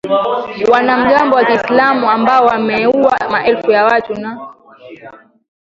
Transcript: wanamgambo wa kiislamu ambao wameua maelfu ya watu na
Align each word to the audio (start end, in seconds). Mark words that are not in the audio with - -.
wanamgambo 0.71 1.35
wa 1.35 1.43
kiislamu 1.45 2.09
ambao 2.11 2.45
wameua 2.45 3.19
maelfu 3.31 3.71
ya 3.71 3.85
watu 3.85 4.13
na 4.13 4.53